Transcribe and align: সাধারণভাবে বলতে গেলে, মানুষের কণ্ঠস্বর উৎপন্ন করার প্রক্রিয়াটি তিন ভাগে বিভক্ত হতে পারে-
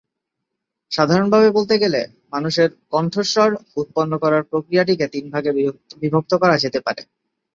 সাধারণভাবে 0.91 1.49
বলতে 1.51 1.75
গেলে, 1.77 2.01
মানুষের 2.31 2.69
কণ্ঠস্বর 2.91 3.49
উৎপন্ন 3.77 4.13
করার 4.17 4.43
প্রক্রিয়াটি 4.43 4.93
তিন 5.13 5.25
ভাগে 5.33 5.51
বিভক্ত 6.01 6.31
হতে 6.63 6.79
পারে- 6.85 7.09